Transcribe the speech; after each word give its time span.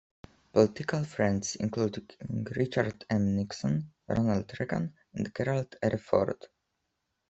Political 0.53 1.03
friends 1.03 1.55
included 1.57 2.15
Richard 2.57 3.05
M. 3.11 3.35
Nixon, 3.35 3.91
Ronald 4.07 4.51
Reagan 4.59 4.95
and 5.13 5.31
Gerald 5.35 5.75
R. 5.83 5.95
Ford. 5.99 6.47